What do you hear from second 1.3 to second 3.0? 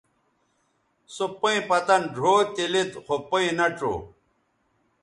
پئیں پتَن ڙھؤ تے لید